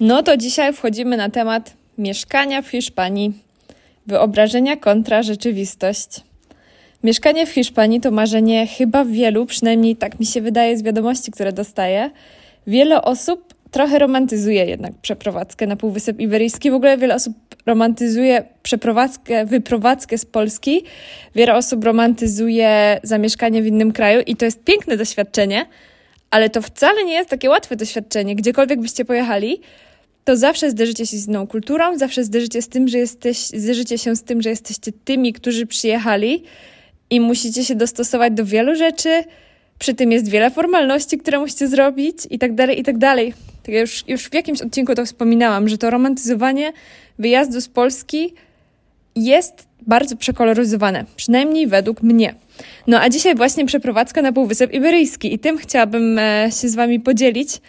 [0.00, 3.32] No to dzisiaj wchodzimy na temat mieszkania w Hiszpanii.
[4.06, 6.08] Wyobrażenia kontra rzeczywistość.
[7.04, 11.52] Mieszkanie w Hiszpanii to marzenie chyba wielu, przynajmniej tak mi się wydaje z wiadomości, które
[11.52, 12.10] dostaję.
[12.66, 16.70] Wiele osób trochę romantyzuje jednak przeprowadzkę na Półwysep Iberyjski.
[16.70, 17.34] W ogóle wiele osób
[17.66, 20.84] romantyzuje przeprowadzkę, wyprowadzkę z Polski.
[21.34, 25.66] Wiele osób romantyzuje zamieszkanie w innym kraju i to jest piękne doświadczenie,
[26.34, 28.36] ale to wcale nie jest takie łatwe doświadczenie.
[28.36, 29.60] Gdziekolwiek byście pojechali,
[30.24, 34.16] to zawsze zderzycie się z inną kulturą, zawsze zderzycie, z tym, że jesteś, zderzycie się
[34.16, 36.42] z tym, że jesteście tymi, którzy przyjechali
[37.10, 39.24] i musicie się dostosować do wielu rzeczy.
[39.78, 43.34] Przy tym jest wiele formalności, które musicie zrobić i tak dalej, i tak dalej.
[43.62, 46.72] Tak już, już w jakimś odcinku to wspominałam, że to romantyzowanie
[47.18, 48.34] wyjazdu z Polski
[49.16, 52.34] jest bardzo przekoloryzowane, przynajmniej według mnie.
[52.86, 57.00] No a dzisiaj właśnie przeprowadzka na Półwysep Iberyjski i tym chciałabym e, się z Wami
[57.00, 57.60] podzielić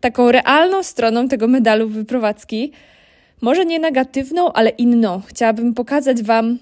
[0.00, 2.72] taką realną stroną tego medalu wyprowadzki.
[3.40, 5.22] Może nie negatywną, ale inną.
[5.26, 6.58] Chciałabym pokazać Wam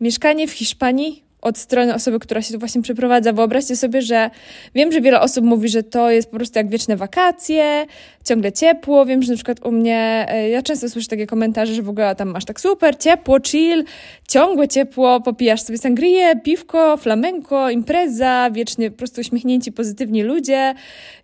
[0.00, 3.32] mieszkanie w Hiszpanii od strony osoby, która się tu właśnie przeprowadza.
[3.32, 4.30] Wyobraźcie sobie, że
[4.74, 7.86] wiem, że wiele osób mówi, że to jest po prostu jak wieczne wakacje,
[8.24, 9.06] ciągle ciepło.
[9.06, 12.14] Wiem, że na przykład u mnie, e, ja często słyszę takie komentarze, że w ogóle
[12.14, 13.84] tam masz tak super, ciepło, chill,
[14.28, 20.74] ciągłe ciepło, popijasz sobie sangrię, piwko, flamenko, impreza, wiecznie po prostu uśmiechnięci, pozytywni ludzie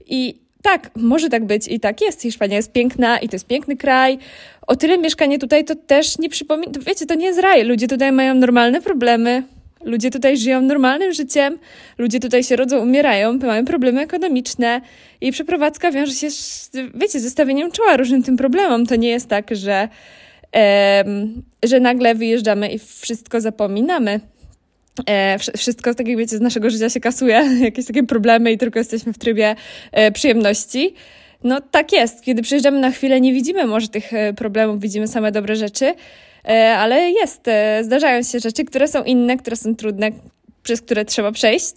[0.07, 2.23] i tak, może tak być i tak jest.
[2.23, 4.19] Hiszpania jest piękna i to jest piękny kraj.
[4.67, 7.65] O tyle mieszkanie tutaj to też nie przypomina, wiecie, to nie jest raj.
[7.65, 9.43] Ludzie tutaj mają normalne problemy,
[9.85, 11.59] Ludzie tutaj żyją normalnym życiem,
[11.99, 14.81] ludzie tutaj się rodzą, umierają, mają problemy ekonomiczne
[15.21, 18.87] i przeprowadzka wiąże się, z, wiecie, ze stawieniem czoła różnym tym problemom.
[18.87, 19.89] To nie jest tak, że,
[20.57, 21.05] e,
[21.63, 24.21] że nagle wyjeżdżamy i wszystko zapominamy.
[25.07, 28.79] E, wszystko, tak jak wiecie, z naszego życia się kasuje, jakieś takie problemy i tylko
[28.79, 29.57] jesteśmy w trybie
[29.93, 30.95] e, przyjemności.
[31.45, 32.23] No tak jest.
[32.23, 35.95] Kiedy przyjeżdżamy na chwilę, nie widzimy może tych e, problemów, widzimy same dobre rzeczy.
[36.49, 40.11] E, ale jest, e, zdarzają się rzeczy, które są inne, które są trudne,
[40.63, 41.75] przez które trzeba przejść.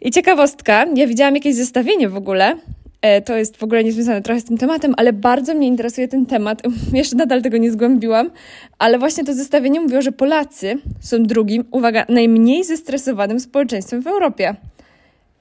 [0.00, 2.56] I ciekawostka, ja widziałam jakieś zestawienie w ogóle,
[3.02, 6.26] e, to jest w ogóle niezwiązane trochę z tym tematem, ale bardzo mnie interesuje ten
[6.26, 6.62] temat.
[6.92, 8.30] Jeszcze nadal tego nie zgłębiłam,
[8.78, 14.56] ale właśnie to zestawienie mówiło, że Polacy są drugim, uwaga, najmniej zestresowanym społeczeństwem w Europie.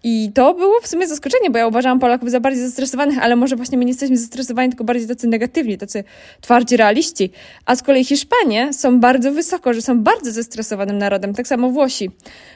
[0.04, 3.56] I to było w sumie zaskoczenie, bo ja uważałam Polaków za bardziej zestresowanych, ale może
[3.56, 6.04] właśnie my nie jesteśmy zestresowani, tylko bardziej tacy negatywni, tacy
[6.42, 7.32] twardzi realiści.
[7.66, 12.12] A z kolei Hiszpanie są bardzo wysoko, że są bardzo zestresowanym narodem, tak samo Włosi.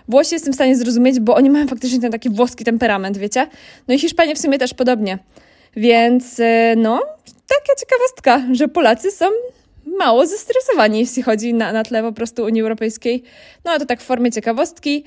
[0.08, 3.48] Włosi jestem w stanie zrozumieć, bo oni mają faktycznie ten taki włoski temperament, wiecie?
[3.88, 5.20] No i Hiszpanie w sumie też podobnie.
[5.76, 7.02] Więc e, no,
[7.48, 9.26] taka ciekawostka, że Polacy są
[10.00, 13.24] mało zestresowani, jeśli chodzi na, na tle po prostu Unii Europejskiej.
[13.66, 15.04] No a to tak w formie ciekawostki.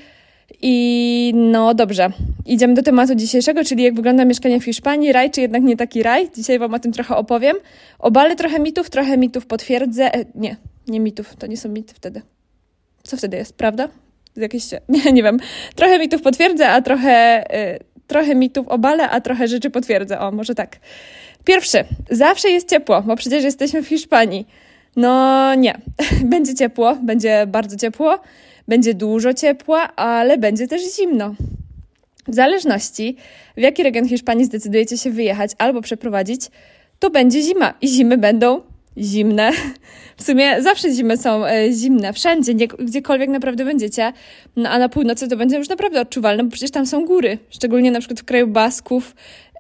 [0.63, 2.11] I no dobrze,
[2.47, 6.03] idziemy do tematu dzisiejszego, czyli jak wygląda mieszkanie w Hiszpanii, raj czy jednak nie taki
[6.03, 6.31] raj.
[6.37, 7.57] Dzisiaj Wam o tym trochę opowiem.
[7.99, 10.15] Obalę trochę mitów, trochę mitów potwierdzę.
[10.15, 10.57] E, nie,
[10.87, 12.23] nie mitów, to nie są mity wtedy.
[13.03, 13.89] Co wtedy jest, prawda?
[14.37, 15.39] Jakieś, nie, nie wiem.
[15.75, 17.45] Trochę mitów potwierdzę, a trochę,
[17.75, 20.21] y, trochę mitów obalę, a trochę rzeczy potwierdzę.
[20.21, 20.77] O, może tak.
[21.45, 24.47] Pierwszy, zawsze jest ciepło, bo przecież jesteśmy w Hiszpanii.
[24.97, 25.81] No nie,
[26.33, 28.19] będzie ciepło, będzie bardzo ciepło.
[28.69, 31.35] Będzie dużo ciepła, ale będzie też zimno.
[32.29, 33.17] W zależności,
[33.57, 36.41] w jaki region Hiszpanii zdecydujecie się wyjechać albo przeprowadzić,
[36.99, 38.61] to będzie zima i zimy będą
[38.99, 39.51] zimne.
[40.17, 44.13] W sumie zawsze zimy są e, zimne, wszędzie, nie, gdziekolwiek naprawdę będziecie.
[44.57, 47.39] No, a na północy to będzie już naprawdę odczuwalne, bo przecież tam są góry.
[47.51, 49.15] Szczególnie na przykład w kraju Basków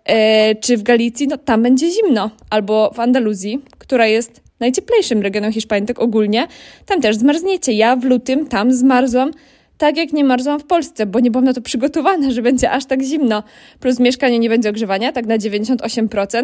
[0.04, 2.30] e, czy w Galicji, no tam będzie zimno.
[2.50, 6.46] Albo w Andaluzji, która jest najcieplejszym regionem Hiszpanii, tak ogólnie,
[6.86, 7.72] tam też zmarzniecie.
[7.72, 9.30] Ja w lutym tam zmarzłam
[9.78, 12.84] tak jak nie marzłam w Polsce, bo nie byłam na to przygotowana, że będzie aż
[12.84, 13.42] tak zimno.
[13.80, 16.42] Plus mieszkanie nie będzie ogrzewania, tak na 98%.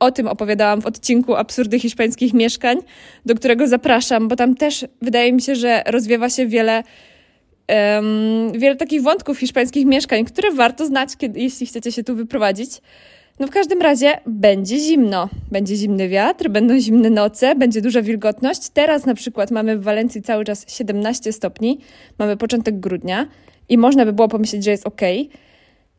[0.00, 2.78] O tym opowiadałam w odcinku Absurdy hiszpańskich mieszkań,
[3.26, 6.82] do którego zapraszam, bo tam też wydaje mi się, że rozwiewa się wiele,
[7.68, 12.70] um, wiele takich wątków hiszpańskich mieszkań, które warto znać, kiedy, jeśli chcecie się tu wyprowadzić.
[13.38, 15.28] No w każdym razie będzie zimno.
[15.50, 18.68] Będzie zimny wiatr, będą zimne noce, będzie duża wilgotność.
[18.68, 21.78] Teraz na przykład mamy w Walencji cały czas 17 stopni,
[22.18, 23.26] mamy początek grudnia
[23.68, 25.00] i można by było pomyśleć, że jest ok.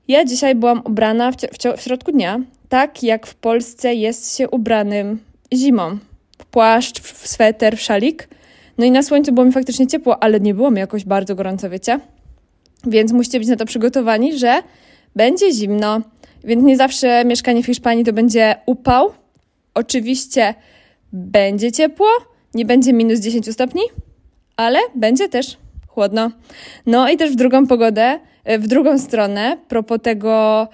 [0.07, 2.39] Ja dzisiaj byłam ubrana w, w, w środku dnia,
[2.69, 5.19] tak jak w Polsce jest się ubranym
[5.53, 5.97] zimą.
[6.37, 8.29] W płaszcz, w sweter, w szalik.
[8.77, 11.69] No i na słońcu było mi faktycznie ciepło, ale nie było mi jakoś bardzo gorąco,
[11.69, 11.99] wiecie?
[12.87, 14.61] Więc musicie być na to przygotowani, że
[15.15, 16.01] będzie zimno.
[16.43, 19.11] Więc nie zawsze mieszkanie w Hiszpanii to będzie upał.
[19.73, 20.53] Oczywiście
[21.13, 22.07] będzie ciepło,
[22.53, 23.81] nie będzie minus 10 stopni,
[24.57, 25.57] ale będzie też
[25.87, 26.31] chłodno.
[26.85, 30.67] No i też w drugą pogodę, e, w drugą stronę, propos tego,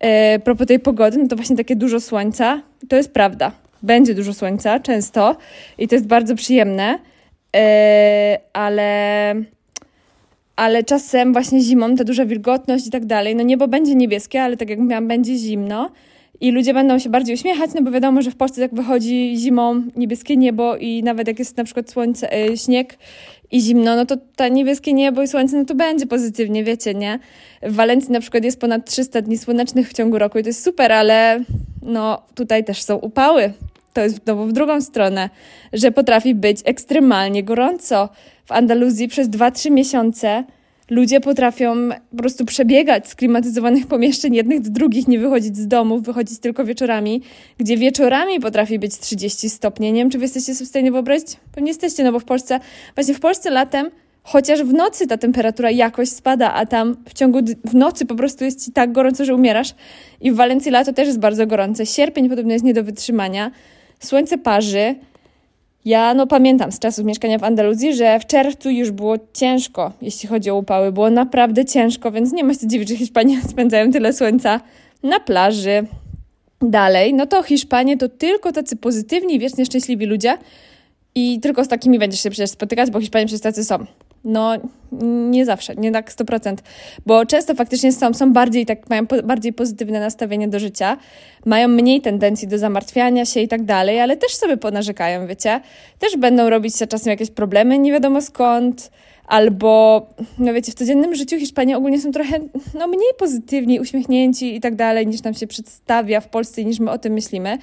[0.00, 3.52] E, propos tej pogody, no to właśnie takie dużo słońca, to jest prawda.
[3.82, 5.36] Będzie dużo słońca, często
[5.78, 6.98] i to jest bardzo przyjemne,
[7.56, 9.34] e, ale,
[10.56, 14.56] ale czasem właśnie zimą ta duża wilgotność i tak dalej, no niebo będzie niebieskie, ale
[14.56, 15.90] tak jak mówiłam, będzie zimno
[16.40, 19.82] i ludzie będą się bardziej uśmiechać, no bo wiadomo, że w Polsce tak wychodzi zimą
[19.96, 22.98] niebieskie niebo i nawet jak jest na przykład słońce, e, śnieg
[23.50, 27.18] i zimno, no to ta niebieskie niebo i słońce, no to będzie pozytywnie, wiecie, nie?
[27.62, 30.64] W Walencji na przykład jest ponad 300 dni słonecznych w ciągu roku i to jest
[30.64, 31.40] super, ale
[31.82, 33.52] no tutaj też są upały.
[33.96, 35.30] To jest znowu w drugą stronę,
[35.72, 38.08] że potrafi być ekstremalnie gorąco.
[38.44, 40.44] W Andaluzji przez 2-3 miesiące
[40.90, 41.74] ludzie potrafią
[42.10, 46.64] po prostu przebiegać z klimatyzowanych pomieszczeń jednych do drugich, nie wychodzić z domów, wychodzić tylko
[46.64, 47.22] wieczorami,
[47.58, 49.92] gdzie wieczorami potrafi być 30 stopni.
[49.92, 51.28] Nie wiem, czy wy jesteście sobie w stanie wyobrazić?
[51.52, 52.60] Pewnie jesteście, no bo w Polsce,
[52.94, 53.90] właśnie w Polsce latem
[54.22, 58.44] chociaż w nocy ta temperatura jakoś spada, a tam w ciągu w nocy po prostu
[58.44, 59.74] jest ci tak gorąco, że umierasz.
[60.20, 61.86] I w Walencji lato też jest bardzo gorące.
[61.86, 63.50] Sierpień podobno jest nie do wytrzymania.
[64.00, 64.94] Słońce parzy,
[65.86, 70.28] ja no pamiętam z czasów mieszkania w Andaluzji, że w czerwcu już było ciężko, jeśli
[70.28, 70.92] chodzi o upały.
[70.92, 74.60] Było naprawdę ciężko, więc nie ma się dziwić, że Hiszpanie spędzają tyle słońca
[75.02, 75.86] na plaży.
[76.62, 80.38] Dalej, no to Hiszpanie to tylko tacy pozytywni wiecznie szczęśliwi ludzie
[81.14, 83.86] i tylko z takimi będziesz się przecież spotykać, bo Hiszpanie przecież tacy są.
[84.28, 84.52] No,
[85.30, 86.56] nie zawsze, nie tak 100%,
[87.06, 90.96] bo często faktycznie są, są bardziej, tak, mają po, bardziej pozytywne nastawienie do życia,
[91.44, 95.60] mają mniej tendencji do zamartwiania się i tak dalej, ale też sobie ponarzekają, wiecie?
[95.98, 98.90] Też będą robić się czasem jakieś problemy, nie wiadomo skąd,
[99.26, 100.06] albo,
[100.38, 102.38] no wiecie, w codziennym życiu Hiszpanii ogólnie są trochę,
[102.74, 106.90] no mniej pozytywni, uśmiechnięci i tak dalej, niż nam się przedstawia w Polsce niż my
[106.90, 107.58] o tym myślimy.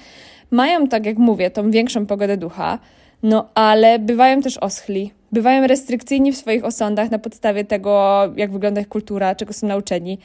[0.50, 2.78] Mają, tak jak mówię, tą większą pogodę ducha,
[3.24, 8.80] no ale bywają też oschli, bywają restrykcyjni w swoich osądach na podstawie tego, jak wygląda
[8.80, 10.18] ich kultura, czego są nauczeni.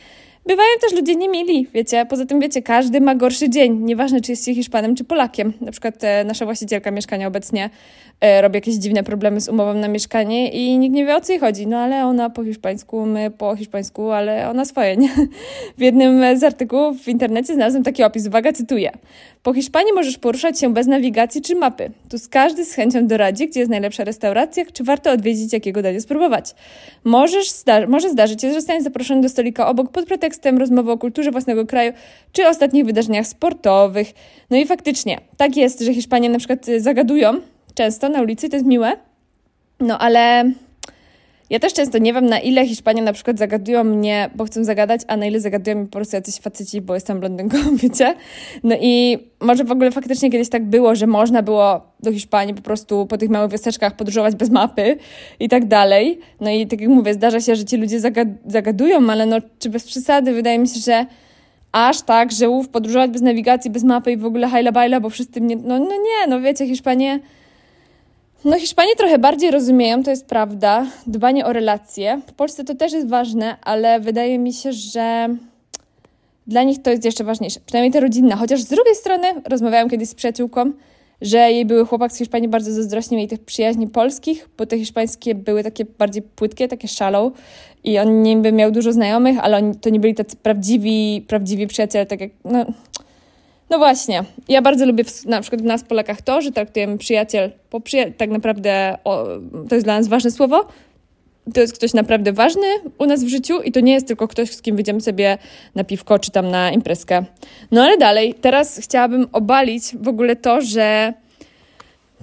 [0.45, 2.05] Bywają też ludzie niemili, wiecie.
[2.05, 3.79] Poza tym, wiecie, każdy ma gorszy dzień.
[3.83, 5.53] Nieważne, czy jest Hiszpanem, czy Polakiem.
[5.61, 7.69] Na przykład e, nasza właścicielka mieszkania obecnie
[8.21, 11.31] e, robi jakieś dziwne problemy z umową na mieszkanie i nikt nie wie, o co
[11.31, 11.67] jej chodzi.
[11.67, 15.09] No ale ona po hiszpańsku, my po hiszpańsku, ale ona swoje, nie?
[15.77, 18.27] W jednym z artykułów w internecie znalazłem taki opis.
[18.27, 18.91] Uwaga, cytuję.
[19.43, 21.91] Po Hiszpanii możesz poruszać się bez nawigacji czy mapy.
[22.09, 26.55] Tu każdy z chęcią doradzi, gdzie jest najlepsza restauracja, czy warto odwiedzić, jakiego dania spróbować.
[27.03, 30.97] Możesz zda może zdarzyć się, że zostaniesz zaproszony do stolika obok pod pretekstem rozmowy o
[30.97, 31.93] kulturze własnego kraju,
[32.31, 34.13] czy ostatnich wydarzeniach sportowych.
[34.49, 37.33] No i faktycznie, tak jest, że Hiszpanie na przykład y, zagadują
[37.73, 38.91] często na ulicy, to jest miłe,
[39.79, 40.51] no ale
[41.49, 45.01] ja też często nie wiem, na ile Hiszpanie na przykład zagadują mnie, bo chcą zagadać,
[45.07, 48.15] a na ile zagadują mnie po prostu jacyś faceci, bo jestem blondynką, wiecie?
[48.63, 52.61] No i może w ogóle faktycznie kiedyś tak było, że można było do Hiszpanii po
[52.61, 54.97] prostu po tych małych wioseczkach podróżować bez mapy
[55.39, 56.19] i tak dalej.
[56.39, 59.69] No i tak jak mówię, zdarza się, że ci ludzie zagad zagadują, ale no czy
[59.69, 61.05] bez przesady, wydaje mi się, że
[61.71, 65.09] aż tak, że ów podróżować bez nawigacji, bez mapy i w ogóle hajla bajla, bo
[65.09, 67.19] wszyscy mnie, no, no nie, no wiecie, Hiszpanie
[68.45, 72.21] no, Hiszpanie trochę bardziej rozumieją, to jest prawda, dbanie o relacje.
[72.27, 75.35] W Polsce to też jest ważne, ale wydaje mi się, że
[76.47, 77.59] dla nich to jest jeszcze ważniejsze.
[77.65, 78.35] Przynajmniej te rodzinne.
[78.35, 80.71] Chociaż z drugiej strony rozmawiałam kiedyś z przyjaciółką,
[81.21, 85.35] że jej były chłopak z Hiszpanii bardzo zazdrośnił jej tych przyjaźni polskich, bo te hiszpańskie
[85.35, 87.33] były takie bardziej płytkie, takie shallow
[87.83, 92.05] i on niby miał dużo znajomych, ale oni to nie byli tacy prawdziwi, prawdziwi przyjaciele,
[92.05, 92.65] tak jak, no,
[93.69, 97.51] no właśnie, ja bardzo lubię w, na przykład w nas Polakach to, że traktujemy przyjaciel
[97.69, 99.25] po przyja tak naprawdę, o,
[99.69, 100.67] to jest dla nas ważne słowo,
[101.53, 102.67] to jest ktoś naprawdę ważny
[102.97, 105.37] u nas w życiu i to nie jest tylko ktoś, z kim wyjdziemy sobie
[105.75, 107.23] na piwko czy tam na imprezkę.
[107.71, 111.13] No ale dalej, teraz chciałabym obalić w ogóle to, że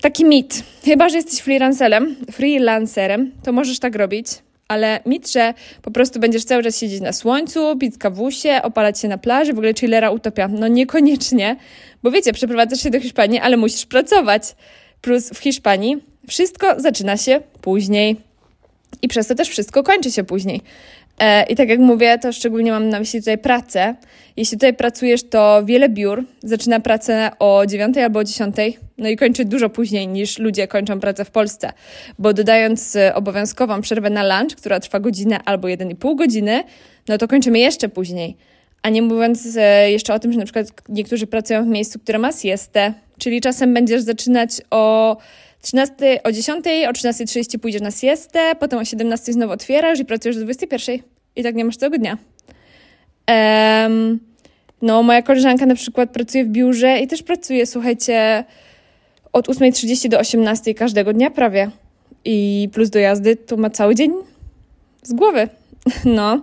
[0.00, 4.26] taki mit, chyba, że jesteś freelancerem, freelancerem, to możesz tak robić,
[4.68, 9.08] ale mit, że po prostu będziesz cały czas siedzieć na słońcu, pić kawusie, opalać się
[9.08, 10.48] na plaży, w ogóle chillera utopia.
[10.48, 11.56] No niekoniecznie,
[12.02, 14.42] bo wiecie, przeprowadzasz się do Hiszpanii, ale musisz pracować.
[15.00, 15.96] Plus w Hiszpanii
[16.28, 18.16] wszystko zaczyna się później.
[19.02, 20.60] I przez to też wszystko kończy się później.
[21.20, 23.94] E, I tak jak mówię, to szczególnie mam na myśli tutaj pracę.
[24.36, 28.56] Jeśli tutaj pracujesz, to wiele biur zaczyna pracę o 9 albo o 10,
[28.98, 31.72] no i kończy dużo później niż ludzie kończą pracę w Polsce.
[32.18, 36.64] Bo dodając e, obowiązkową przerwę na lunch, która trwa godzinę albo 1,5 godziny,
[37.08, 38.36] no to kończymy jeszcze później.
[38.82, 42.18] A nie mówiąc e, jeszcze o tym, że na przykład niektórzy pracują w miejscu, które
[42.18, 45.16] ma siestę, czyli czasem będziesz zaczynać o
[45.66, 50.36] 13, o 10, o 13.30 pójdziesz na siestę, potem o 17 znowu otwierasz i pracujesz
[50.36, 50.98] do 21.
[51.36, 52.18] I tak nie masz całego dnia.
[53.28, 54.20] Um,
[54.82, 58.44] no, moja koleżanka na przykład pracuje w biurze i też pracuje, słuchajcie,
[59.32, 61.70] od 8.30 do 18.00 każdego dnia prawie.
[62.24, 64.12] I plus dojazdy to ma cały dzień
[65.02, 65.48] z głowy.
[66.04, 66.40] No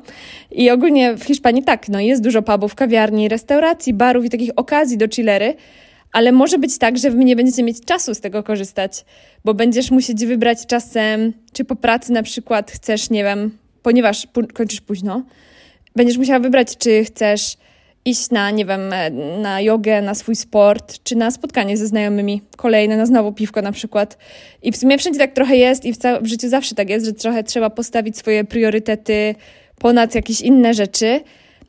[0.51, 4.97] i ogólnie w Hiszpanii tak, no jest dużo pubów, kawiarni, restauracji, barów i takich okazji
[4.97, 5.53] do chillery,
[6.13, 9.05] ale może być tak, że nie będziecie mieć czasu z tego korzystać,
[9.45, 14.81] bo będziesz musieć wybrać czasem, czy po pracy na przykład chcesz, nie wiem, ponieważ kończysz
[14.81, 15.23] późno,
[15.95, 17.57] będziesz musiała wybrać, czy chcesz
[18.05, 22.41] iść na, nie wiem, e, na jogę, na swój sport, czy na spotkanie ze znajomymi,
[22.57, 24.17] kolejne, na znowu piwko na przykład.
[24.61, 27.13] I w sumie wszędzie tak trochę jest i w, w życiu zawsze tak jest, że
[27.13, 29.35] trochę trzeba postawić swoje priorytety
[29.79, 31.21] ponad jakieś inne rzeczy.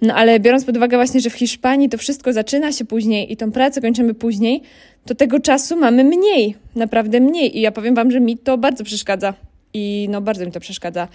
[0.02, 3.36] No ale biorąc pod uwagę właśnie, że w Hiszpanii to wszystko zaczyna się później i
[3.36, 4.62] tą pracę kończymy później,
[5.06, 7.58] to tego czasu mamy mniej, naprawdę mniej.
[7.58, 9.34] I ja powiem Wam, że mi to bardzo przeszkadza.
[9.74, 11.08] I no bardzo mi to przeszkadza.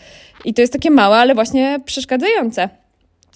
[0.45, 2.69] I to jest takie małe, ale właśnie przeszkadzające.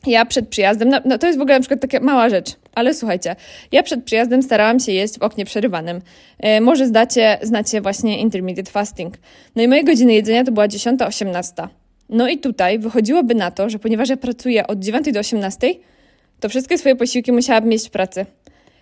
[0.07, 2.93] Ja przed przyjazdem, no, no, to jest w ogóle na przykład taka mała rzecz, ale
[2.93, 3.35] słuchajcie,
[3.71, 6.01] ja przed przyjazdem starałam się jeść w oknie przerywanym.
[6.39, 9.17] E, może zdacie, znacie właśnie intermediate fasting.
[9.55, 11.67] No i moje godziny jedzenia to była 10-18.
[12.09, 15.75] No i tutaj wychodziłoby na to, że ponieważ ja pracuję od 9 do 18,
[16.39, 18.25] to wszystkie swoje posiłki musiałabym mieć w pracy.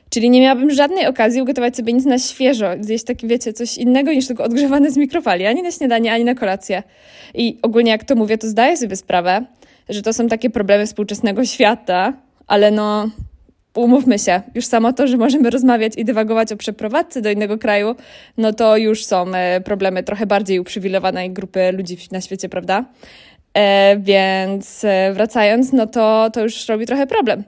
[0.09, 4.13] Czyli nie miałabym żadnej okazji ugotować sobie nic na świeżo, zjeść takie, wiecie, coś innego
[4.13, 6.83] niż tylko odgrzewane z mikrofali, ani na śniadanie, ani na kolację.
[7.33, 9.45] I ogólnie jak to mówię, to zdaję sobie sprawę,
[9.89, 12.13] że to są takie problemy współczesnego świata,
[12.47, 13.09] ale no
[13.75, 17.95] umówmy się, już samo to, że możemy rozmawiać i dywagować o przeprowadzce do innego kraju,
[18.37, 22.85] no to już są e, problemy trochę bardziej uprzywilejowanej grupy ludzi na świecie, prawda?
[23.53, 27.43] E, więc e, wracając, no to, to już robi trochę problem.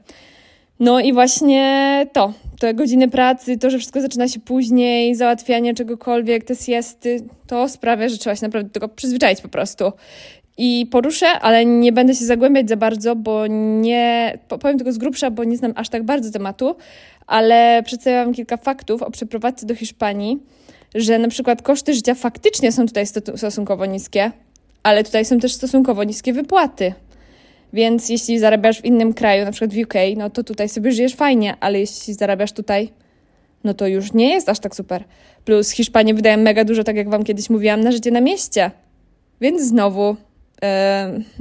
[0.80, 6.44] No i właśnie to, te godziny pracy, to, że wszystko zaczyna się później, załatwianie czegokolwiek,
[6.44, 9.92] te siesty, to sprawia, że trzeba się naprawdę do tego przyzwyczaić po prostu
[10.58, 13.48] i poruszę, ale nie będę się zagłębiać za bardzo, bo
[13.82, 14.38] nie.
[14.48, 16.76] Powiem tylko z grubsza, bo nie znam aż tak bardzo tematu,
[17.28, 20.40] ale przedstawię Wam kilka faktów o przeprowadzce do Hiszpanii,
[20.96, 23.06] że na przykład koszty życia faktycznie są tutaj
[23.36, 24.32] stosunkowo niskie,
[24.84, 26.94] ale tutaj są też stosunkowo niskie wypłaty.
[27.74, 31.16] Więc jeśli zarabiasz w innym kraju, na przykład w UK, no to tutaj sobie żyjesz
[31.16, 32.90] fajnie, ale jeśli zarabiasz tutaj,
[33.64, 35.04] no to już nie jest aż tak super.
[35.46, 38.72] Plus Hiszpanie wydają mega dużo, tak jak Wam kiedyś mówiłam, na życie na mieście.
[39.42, 40.16] Więc znowu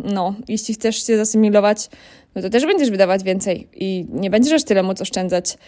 [0.04, 1.88] no, jeśli chcesz się zasymilować,
[2.34, 5.58] no to też będziesz wydawać więcej i nie będziesz aż tyle móc oszczędzać.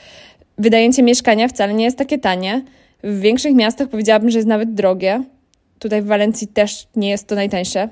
[0.59, 2.65] Wydajęcie mieszkania wcale nie jest takie tanie.
[3.03, 5.25] W większych miastach powiedziałabym, że jest nawet drogie.
[5.79, 7.89] Tutaj w Walencji też nie jest to najtańsze.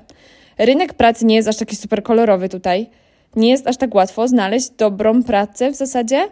[0.57, 2.89] Rynek pracy nie jest aż taki super kolorowy tutaj.
[3.35, 6.27] Nie jest aż tak łatwo znaleźć dobrą pracę w zasadzie.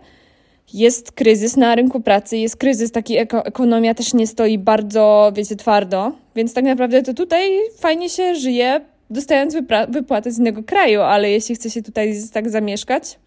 [0.73, 5.55] Jest kryzys na rynku pracy, jest kryzys, taki eko ekonomia też nie stoi bardzo, wiecie,
[5.55, 8.81] twardo, więc tak naprawdę to tutaj fajnie się żyje,
[9.11, 9.55] dostając
[9.89, 13.19] wypłatę z innego kraju, ale jeśli chce się tutaj tak zamieszkać,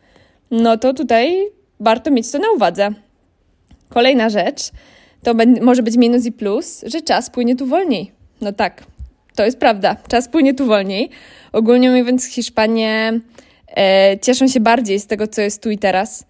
[0.51, 1.39] no to tutaj
[1.81, 2.89] warto mieć to na uwadze.
[3.89, 4.71] Kolejna rzecz
[5.23, 8.13] to może być minus i plus, że czas płynie tu wolniej.
[8.41, 8.85] No tak,
[9.35, 9.97] to jest prawda.
[10.09, 11.11] Czas płynie tu wolniej.
[11.53, 13.21] Ogólnie mówiąc, Hiszpanie
[13.77, 16.27] e, cieszą się bardziej z tego, co jest tu i teraz.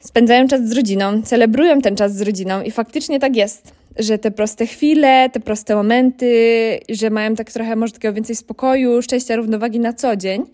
[0.00, 4.30] Spędzają czas z rodziną, celebrują ten czas z rodziną i faktycznie tak jest że te
[4.30, 9.80] proste chwile, te proste momenty, że mają tak trochę może takiego więcej spokoju, szczęścia, równowagi
[9.80, 10.44] na co dzień,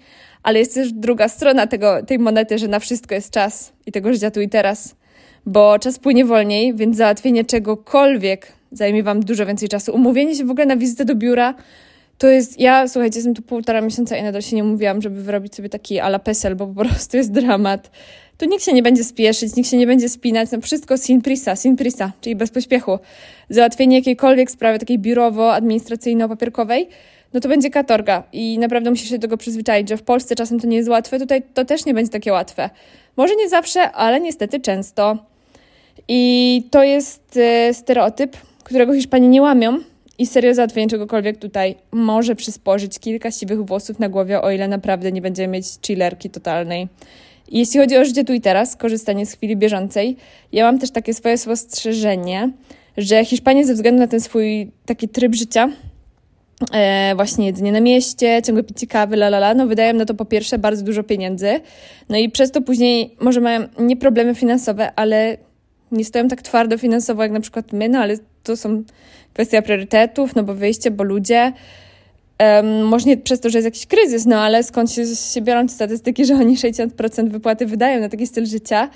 [0.42, 4.12] ale jest też druga strona tego, tej monety, że na wszystko jest czas i tego
[4.12, 4.96] życia tu i teraz,
[5.46, 9.94] bo czas płynie wolniej, więc załatwienie czegokolwiek zajmie Wam dużo więcej czasu.
[9.94, 11.54] Umówienie się w ogóle na wizytę do biura
[12.18, 15.54] to jest, ja słuchajcie, jestem tu półtora miesiąca i nadal się nie mówiłam, żeby wyrobić
[15.54, 17.90] sobie taki ala pesel, bo po prostu jest dramat
[18.38, 21.56] tu nikt się nie będzie spieszyć, nikt się nie będzie spinać, no wszystko sin prisa,
[21.56, 22.98] sin prisa, czyli bez pośpiechu.
[23.50, 26.86] Załatwienie jakiejkolwiek sprawy takiej biurowo-administracyjno-papierkowej,
[27.34, 30.60] no to będzie katorga i naprawdę musisz się do tego przyzwyczaić, że w Polsce czasem
[30.60, 32.70] to nie jest łatwe, tutaj to też nie będzie takie łatwe.
[33.16, 35.18] Może nie zawsze, ale niestety często.
[36.08, 39.78] I to jest e, stereotyp, którego Hiszpanie nie łamią
[40.18, 45.12] i serio załatwienie czegokolwiek tutaj może przysporzyć kilka siwych włosów na głowie, o ile naprawdę
[45.12, 46.88] nie będziemy mieć chillerki totalnej.
[47.48, 50.16] Jeśli chodzi o życie tu i teraz, korzystanie z chwili bieżącej,
[50.52, 52.50] ja mam też takie swoje spostrzeżenie,
[52.96, 55.68] że Hiszpanie ze względu na ten swój taki tryb życia,
[56.72, 60.14] e, właśnie jedzenie na mieście, ciągłe picie kawy, la, la, la, no wydają na to
[60.14, 61.60] po pierwsze bardzo dużo pieniędzy,
[62.08, 65.36] no i przez to później może mają nie problemy finansowe, ale
[65.92, 68.82] nie stoją tak twardo finansowo jak na przykład my, no ale to są
[69.32, 71.52] kwestia priorytetów, no bo wyjście, bo ludzie,
[72.40, 76.24] Um, może przez to, że jest jakiś kryzys, no ale skąd się, się biorą statystyki,
[76.24, 78.90] że oni 60% wypłaty wydają na taki styl życia.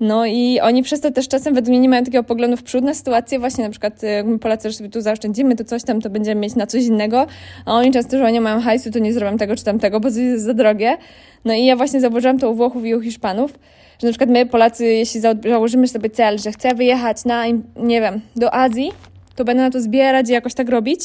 [0.00, 2.84] No i oni przez to też czasem według mnie nie mają takiego poglądu w przód
[2.84, 6.00] na sytuację, właśnie na przykład jak my Polacy, że sobie tu zaoszczędzimy, to coś tam,
[6.00, 7.26] to będziemy mieć na coś innego,
[7.64, 10.18] a oni często, że oni mają hajsu, to nie zrobią tego czy tamtego, bo to
[10.18, 10.96] jest za drogie.
[11.44, 13.58] No i ja właśnie zauważyłam to u Włochów i u Hiszpanów,
[14.02, 18.20] że na przykład my Polacy, jeśli założymy sobie cel, że chcę wyjechać na, nie wiem,
[18.36, 18.92] do Azji,
[19.36, 21.00] to będę na to zbierać i jakoś tak robić,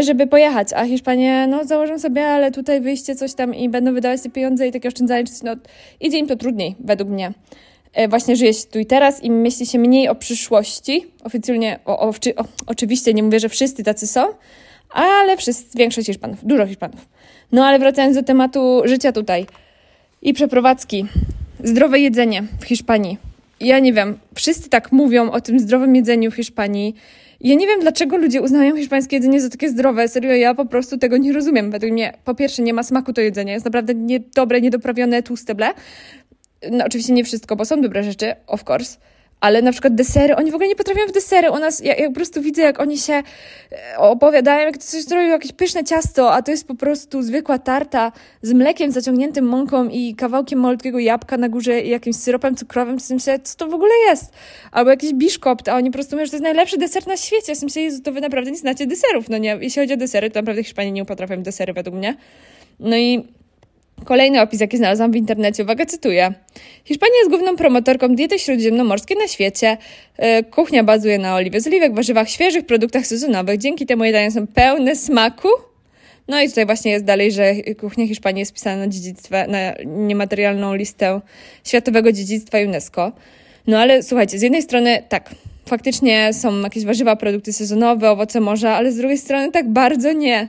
[0.00, 0.72] żeby pojechać.
[0.72, 4.68] A Hiszpanie, no założą sobie, ale tutaj wyjście coś tam i będą wydawać te pieniądze
[4.68, 5.56] i takie oszczędzanie, no
[6.00, 7.32] idzie im to trudniej, według mnie.
[7.94, 11.06] E, właśnie żyje się tu i teraz i myśli się mniej o przyszłości.
[11.24, 14.24] Oficjalnie, o, o, o, oczywiście nie mówię, że wszyscy tacy są,
[14.90, 17.08] ale wszyscy, większość Hiszpanów, dużo Hiszpanów.
[17.52, 19.46] No ale wracając do tematu życia tutaj
[20.22, 21.06] i przeprowadzki.
[21.64, 23.18] Zdrowe jedzenie w Hiszpanii.
[23.60, 26.94] Ja nie wiem, wszyscy tak mówią o tym zdrowym jedzeniu w Hiszpanii.
[27.40, 30.08] Ja nie wiem, dlaczego ludzie uznają hiszpańskie jedzenie za takie zdrowe.
[30.08, 31.70] Serio, ja po prostu tego nie rozumiem.
[31.70, 33.52] Według mnie, po pierwsze, nie ma smaku to jedzenie.
[33.52, 35.70] Jest naprawdę niedobre, niedoprawione, tłuste ble.
[36.70, 38.98] No oczywiście nie wszystko, bo są dobre rzeczy, of course
[39.40, 41.50] ale na przykład desery, oni w ogóle nie potrafią w desery.
[41.50, 45.26] U nas, ja, ja po prostu widzę, jak oni się e, opowiadają, jak coś zrobią,
[45.26, 48.12] jakieś pyszne ciasto, a to jest po prostu zwykła tarta
[48.42, 52.98] z mlekiem zaciągniętym mąką i kawałkiem malutkiego jabłka na górze i jakimś syropem cukrowym.
[52.98, 54.32] Tym się, co to w ogóle jest?
[54.72, 57.56] Albo jakiś biszkopt, a oni po prostu mówią, że to jest najlepszy deser na świecie.
[57.56, 59.28] Tym się, Jezu, to wy naprawdę nie znacie deserów.
[59.28, 62.16] No nie, jeśli chodzi o desery, to naprawdę Hiszpanie nie potrafią desery według mnie.
[62.80, 63.28] No i
[64.04, 66.32] Kolejny opis, jaki znalazłam w internecie, uwaga, cytuję.
[66.84, 69.76] Hiszpania jest główną promotorką diety śródziemnomorskiej na świecie.
[70.16, 73.58] E, kuchnia bazuje na oliwie z oliwek, warzywach, świeżych produktach sezonowych.
[73.58, 75.48] Dzięki temu jedzenia są pełne smaku.
[76.28, 80.74] No i tutaj właśnie jest dalej, że kuchnia Hiszpanii jest wpisana na dziedzictwo, na niematerialną
[80.74, 81.20] listę
[81.64, 83.12] światowego dziedzictwa UNESCO.
[83.66, 85.30] No ale słuchajcie, z jednej strony tak,
[85.66, 90.48] faktycznie są jakieś warzywa, produkty sezonowe, owoce morza, ale z drugiej strony tak bardzo nie.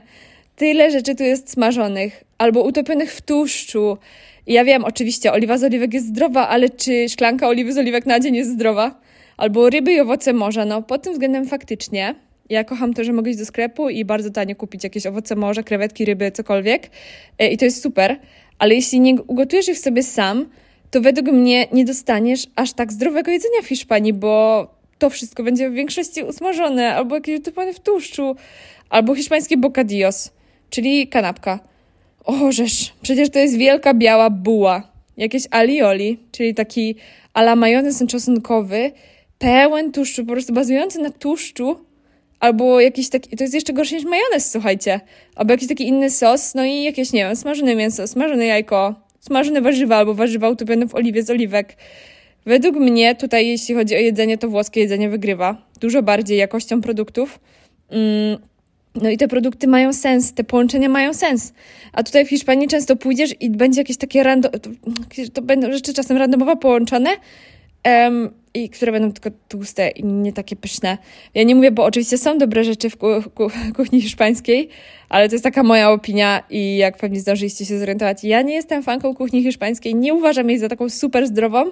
[0.56, 3.98] Tyle rzeczy tu jest smażonych albo utopionych w tłuszczu.
[4.46, 8.20] ja wiem, oczywiście, oliwa z oliwek jest zdrowa, ale czy szklanka oliwy z oliwek na
[8.20, 9.00] dzień jest zdrowa?
[9.36, 10.64] Albo ryby i owoce morza.
[10.64, 12.14] No, pod tym względem faktycznie.
[12.50, 15.62] Ja kocham to, że mogę iść do sklepu i bardzo tanio kupić jakieś owoce morza,
[15.62, 16.90] krewetki, ryby, cokolwiek.
[17.38, 18.18] E, I to jest super.
[18.58, 20.46] Ale jeśli nie ugotujesz ich sobie sam,
[20.90, 24.66] to według mnie nie dostaniesz aż tak zdrowego jedzenia w Hiszpanii, bo
[24.98, 28.36] to wszystko będzie w większości usmażone, albo jakieś utopione w tłuszczu,
[28.90, 30.30] albo hiszpańskie bocadillos,
[30.70, 31.60] czyli kanapka.
[32.24, 34.92] O, żeż, przecież to jest wielka biała buła.
[35.16, 36.94] Jakieś alioli, czyli taki
[37.34, 38.92] ala majonez czosnkowy,
[39.38, 41.76] pełen tłuszczu, po prostu bazujący na tłuszczu,
[42.40, 45.00] albo jakiś taki, to jest jeszcze gorsze niż majonez, słuchajcie,
[45.34, 49.60] albo jakiś taki inny sos, no i jakieś, nie wiem, smażone mięso, smażone jajko, smażone
[49.60, 51.76] warzywa, albo warzywa utopione w oliwie z oliwek.
[52.46, 55.56] Według mnie tutaj, jeśli chodzi o jedzenie, to włoskie jedzenie wygrywa.
[55.80, 57.40] Dużo bardziej jakością produktów.
[57.90, 58.55] Mm
[59.02, 61.52] no i te produkty mają sens, te połączenia mają sens.
[61.92, 64.70] A tutaj w Hiszpanii często pójdziesz i będzie jakieś takie random, to,
[65.32, 67.10] to będą rzeczy czasem randomowo połączone,
[67.84, 70.98] um, i które będą tylko tłuste i nie takie pyszne.
[71.34, 74.68] Ja nie mówię, bo oczywiście są dobre rzeczy w ku, ku, kuchni hiszpańskiej,
[75.08, 78.82] ale to jest taka moja opinia i jak pewnie zdążyliście się zorientować, ja nie jestem
[78.82, 81.64] fanką kuchni hiszpańskiej, nie uważam jej za taką super zdrową,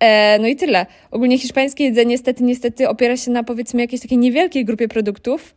[0.00, 0.86] e, no i tyle.
[1.10, 5.54] Ogólnie hiszpańskie jedzenie niestety, niestety opiera się na powiedzmy jakiejś takiej niewielkiej grupie produktów,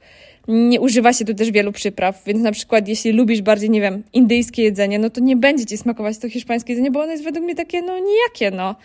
[0.48, 4.04] nie używa się tu też wielu przypraw, więc na przykład jeśli lubisz bardziej, nie wiem,
[4.14, 7.46] indyjskie jedzenie, no to nie będzie ci smakować to hiszpańskie jedzenie, bo ono jest według
[7.46, 8.76] mnie takie, no nijakie, no.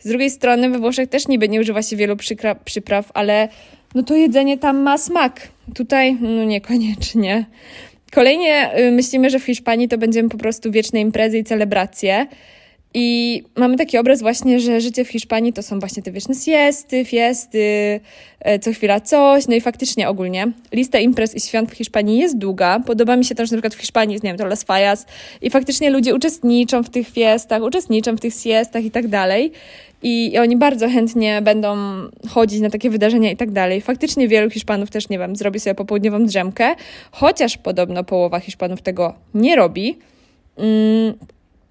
[0.00, 2.16] Z drugiej strony we Włoszech też niby nie używa się wielu
[2.64, 3.48] przypraw, ale
[3.94, 5.48] no to jedzenie tam ma smak.
[5.74, 7.44] Tutaj, no niekoniecznie.
[8.12, 12.26] Kolejnie y, myślimy, że w Hiszpanii to będziemy po prostu wieczne imprezy i celebracje.
[12.94, 17.04] I mamy taki obraz właśnie, że życie w Hiszpanii to są właśnie te wieczne siesty,
[17.04, 18.00] fiesty,
[18.40, 19.48] e, co chwila coś.
[19.48, 22.80] No i faktycznie ogólnie lista imprez i świąt w Hiszpanii jest długa.
[22.86, 25.06] Podoba mi się też, że na przykład w Hiszpanii jest, nie wiem, to Las Fallas
[25.42, 29.52] i faktycznie ludzie uczestniczą w tych fiestach, uczestniczą w tych siestach i tak dalej.
[30.02, 31.76] I, I oni bardzo chętnie będą
[32.28, 33.80] chodzić na takie wydarzenia i tak dalej.
[33.80, 36.74] Faktycznie wielu Hiszpanów też, nie wiem, zrobi sobie popołudniową drzemkę,
[37.10, 39.98] chociaż podobno połowa Hiszpanów tego nie robi.
[40.56, 41.14] Mm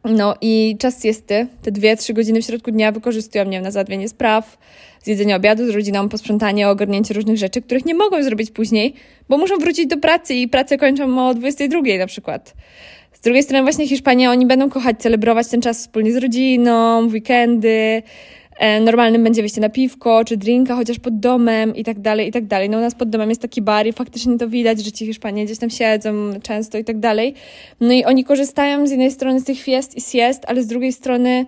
[0.03, 3.71] no i czas siesty, te dwie, trzy godziny w środku dnia wykorzystują, nie wiem, na
[3.71, 4.57] załatwienie spraw,
[5.03, 8.93] zjedzenie obiadu z rodziną, posprzątanie, ogarnięcie różnych rzeczy, których nie mogą zrobić później,
[9.29, 12.53] bo muszą wrócić do pracy i pracę kończą o 22 na przykład.
[13.13, 18.03] Z drugiej strony właśnie Hiszpania, oni będą kochać celebrować ten czas wspólnie z rodziną, weekendy,
[18.81, 22.45] normalnym będzie wyjście na piwko czy drinka, chociaż pod domem i tak dalej, i tak
[22.45, 22.69] dalej.
[22.69, 25.45] No u nas pod domem jest taki bar i faktycznie to widać, że ci Hiszpanie
[25.45, 26.11] gdzieś tam siedzą
[26.43, 27.33] często i tak dalej.
[27.79, 30.93] No i oni korzystają z jednej strony z tych fiest i siest, ale z drugiej
[30.93, 31.45] strony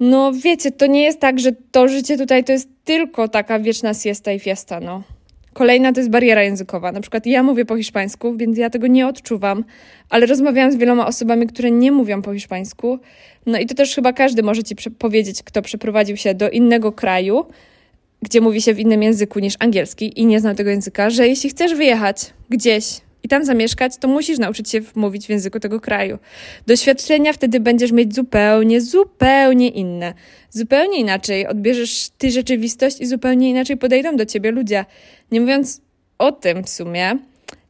[0.00, 3.94] no wiecie, to nie jest tak, że to życie tutaj to jest tylko taka wieczna
[3.94, 5.02] siesta i fiesta, no.
[5.52, 6.92] Kolejna to jest bariera językowa.
[6.92, 9.64] Na przykład ja mówię po hiszpańsku, więc ja tego nie odczuwam,
[10.10, 12.98] ale rozmawiałam z wieloma osobami, które nie mówią po hiszpańsku.
[13.46, 17.46] No i to też chyba każdy może ci powiedzieć, kto przeprowadził się do innego kraju,
[18.22, 21.50] gdzie mówi się w innym języku niż angielski i nie zna tego języka, że jeśli
[21.50, 26.18] chcesz wyjechać gdzieś i tam zamieszkać, to musisz nauczyć się mówić w języku tego kraju.
[26.66, 30.14] Doświadczenia wtedy będziesz mieć zupełnie, zupełnie inne.
[30.50, 34.84] Zupełnie inaczej odbierzesz ty rzeczywistość i zupełnie inaczej podejdą do ciebie ludzie.
[35.32, 35.80] Nie mówiąc
[36.18, 37.18] o tym w sumie,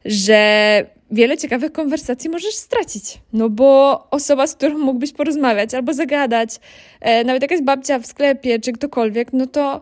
[0.05, 3.21] że wiele ciekawych konwersacji możesz stracić.
[3.33, 6.49] No bo osoba, z którą mógłbyś porozmawiać albo zagadać,
[7.01, 9.81] e, nawet jakaś babcia w sklepie czy ktokolwiek, no to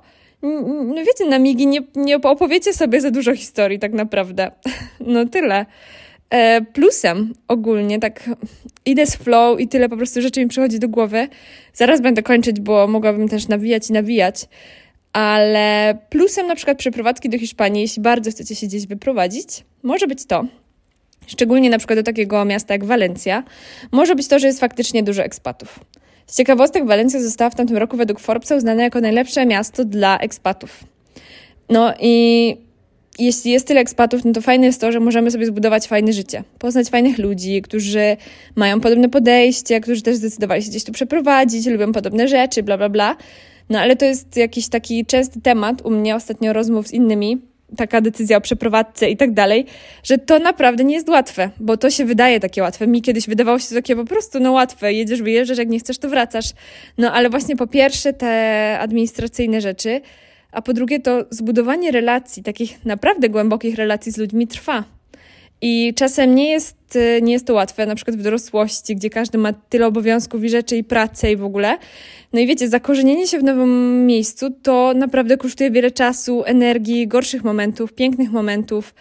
[0.85, 4.51] no wiecie, na migi nie, nie opowiecie sobie za dużo historii tak naprawdę.
[4.99, 5.65] No tyle.
[6.29, 8.29] E, plusem ogólnie, tak
[8.85, 11.27] idę z flow i tyle po prostu rzeczy mi przychodzi do głowy.
[11.73, 14.45] Zaraz będę kończyć, bo mogłabym też nawijać i nawijać.
[15.13, 19.47] Ale plusem na przykład przeprowadzki do Hiszpanii, jeśli bardzo chcecie się gdzieś wyprowadzić,
[19.83, 20.45] może być to,
[21.27, 23.43] szczególnie na przykład do takiego miasta jak Walencja,
[23.91, 25.79] może być to, że jest faktycznie dużo ekspatów.
[26.27, 30.83] Z ciekawostek Walencja została w tamtym roku według Forbesa uznana jako najlepsze miasto dla ekspatów.
[31.69, 32.57] No i
[33.19, 36.43] jeśli jest tyle ekspatów, no to fajne jest to, że możemy sobie zbudować fajne życie,
[36.59, 38.17] poznać fajnych ludzi, którzy
[38.55, 42.89] mają podobne podejście, którzy też zdecydowali się gdzieś tu przeprowadzić, lubią podobne rzeczy, bla, bla,
[42.89, 43.17] bla.
[43.69, 47.41] No ale to jest jakiś taki częsty temat u mnie ostatnio rozmów z innymi,
[47.77, 49.65] taka decyzja o przeprowadzce i tak dalej,
[50.03, 52.87] że to naprawdę nie jest łatwe, bo to się wydaje takie łatwe.
[52.87, 56.09] Mi kiedyś wydawało się takie po prostu no łatwe, jedziesz, wyjeżdżasz, jak nie chcesz, to
[56.09, 56.49] wracasz.
[56.97, 60.01] No ale właśnie po pierwsze te administracyjne rzeczy,
[60.51, 64.94] a po drugie to zbudowanie relacji, takich naprawdę głębokich relacji z ludźmi trwa.
[65.67, 69.53] I czasem nie jest, nie jest to łatwe, na przykład w dorosłości, gdzie każdy ma
[69.53, 71.77] tyle obowiązków i rzeczy i pracę i w ogóle.
[72.33, 77.43] No i wiecie, zakorzenienie się w nowym miejscu to naprawdę kosztuje wiele czasu, energii, gorszych
[77.43, 78.95] momentów, pięknych momentów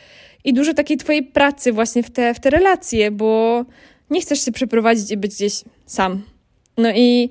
[0.44, 3.64] i dużo takiej twojej pracy właśnie w te, w te relacje, bo
[4.10, 5.54] nie chcesz się przeprowadzić i być gdzieś
[5.86, 6.22] sam.
[6.78, 7.30] No i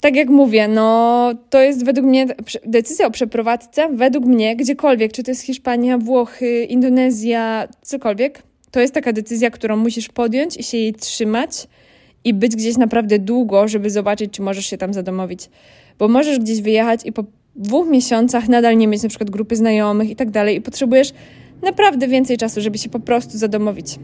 [0.00, 2.26] tak jak mówię, no to jest według mnie
[2.66, 8.94] decyzja o przeprowadzce, według mnie gdziekolwiek, czy to jest Hiszpania, Włochy, Indonezja, cokolwiek, to jest
[8.94, 11.66] taka decyzja, którą musisz podjąć i się jej trzymać
[12.24, 15.50] i być gdzieś naprawdę długo, żeby zobaczyć, czy możesz się tam zadomowić.
[15.98, 17.24] Bo możesz gdzieś wyjechać i po
[17.56, 21.12] dwóch miesiącach nadal nie mieć na przykład grupy znajomych i tak dalej i potrzebujesz
[21.62, 23.98] naprawdę więcej czasu, żeby się po prostu zadomowić.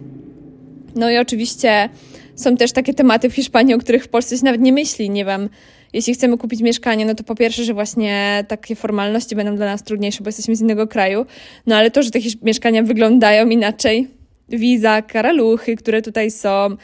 [0.95, 1.89] No i oczywiście
[2.35, 5.11] są też takie tematy w Hiszpanii, o których w Polsce się nawet nie myśli.
[5.11, 5.49] Nie wiem,
[5.95, 9.83] jeśli chcemy kupić mieszkanie, no to po pierwsze, że właśnie takie formalności będą dla nas
[9.83, 11.27] trudniejsze, bo jesteśmy z innego kraju.
[11.67, 14.09] No ale to, że te mieszkania wyglądają inaczej,
[14.49, 16.77] wiza, karaluchy, które tutaj są.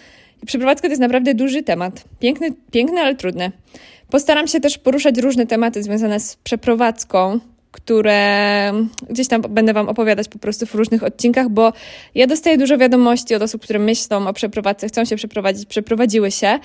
[0.47, 2.05] Przeprowadzka to jest naprawdę duży temat.
[2.21, 3.53] Piękny, piękny, ale trudny.
[4.11, 8.73] Postaram się też poruszać różne tematy związane z przeprowadzką, które
[9.11, 11.73] gdzieś tam będę Wam opowiadać po prostu w różnych odcinkach, bo
[12.15, 16.59] ja dostaję dużo wiadomości od osób, które myślą o przeprowadzce, chcą się przeprowadzić, przeprowadziły się,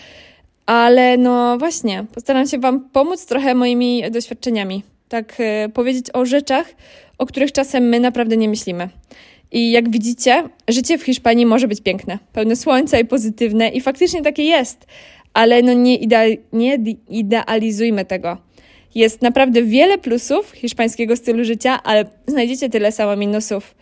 [0.65, 4.83] ale no właśnie, postaram się Wam pomóc trochę moimi doświadczeniami.
[5.09, 6.75] Tak y, powiedzieć o rzeczach,
[7.17, 8.89] o których czasem my naprawdę nie myślimy.
[9.51, 14.21] I jak widzicie, życie w Hiszpanii może być piękne, pełne słońca i pozytywne, i faktycznie
[14.21, 14.85] takie jest,
[15.33, 16.77] ale no nie, idea- nie
[17.09, 18.37] idealizujmy tego.
[18.95, 23.75] Jest naprawdę wiele plusów hiszpańskiego stylu życia, ale znajdziecie tyle samo minusów.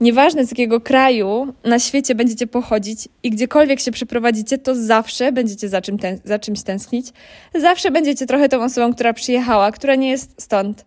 [0.00, 5.68] Nieważne z jakiego kraju na świecie będziecie pochodzić i gdziekolwiek się przeprowadzicie, to zawsze będziecie
[5.68, 7.06] za, czym za czymś tęsknić.
[7.54, 10.84] Zawsze będziecie trochę tą osobą, która przyjechała, która nie jest stąd.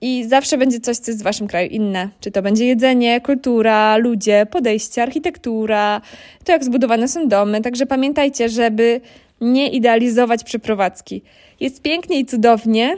[0.00, 2.08] I zawsze będzie coś, co jest w waszym kraju inne.
[2.20, 6.00] Czy to będzie jedzenie, kultura, ludzie, podejście, architektura,
[6.44, 7.60] to jak zbudowane są domy.
[7.60, 9.00] Także pamiętajcie, żeby
[9.40, 11.22] nie idealizować przeprowadzki.
[11.60, 12.96] Jest pięknie i cudownie,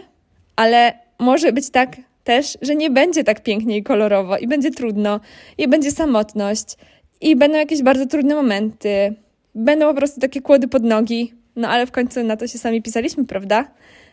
[0.57, 5.21] ale może być tak też, że nie będzie tak pięknie i kolorowo i będzie trudno,
[5.59, 6.77] i będzie samotność,
[7.21, 9.15] i będą jakieś bardzo trudne momenty,
[9.55, 12.83] będą po prostu takie kłody pod nogi, no ale w końcu na to się sami
[12.83, 13.71] pisaliśmy, prawda?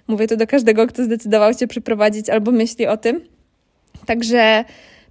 [0.07, 3.21] Mówię to do każdego, kto zdecydował się przyprowadzić albo myśli o tym.
[4.05, 4.63] Także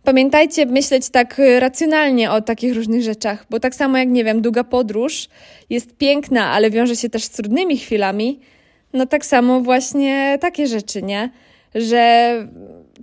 [0.05, 4.65] pamiętajcie myśleć tak racjonalnie o takich różnych rzeczach, bo tak samo jak, nie wiem, długa
[4.65, 5.29] podróż
[5.71, 8.41] jest piękna, ale wiąże się też z trudnymi chwilami,
[8.93, 11.31] no tak samo właśnie takie rzeczy, nie?
[11.75, 12.33] Że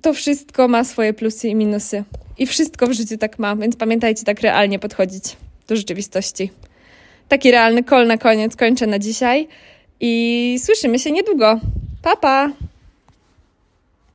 [0.02, 2.04] to wszystko ma swoje plusy i minusy.
[2.38, 5.24] I wszystko w życiu tak ma, więc pamiętajcie tak realnie podchodzić
[5.68, 6.52] do rzeczywistości.
[7.28, 9.48] Taki realny kol na koniec kończę na dzisiaj
[10.00, 11.60] i słyszymy się niedługo.
[12.02, 12.50] Pa, pa!